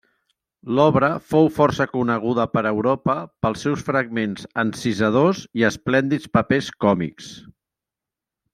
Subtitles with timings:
[0.77, 3.15] L'obra fou força coneguda per Europa
[3.45, 7.33] pels seus fragments encisadors i esplèndids papers còmics.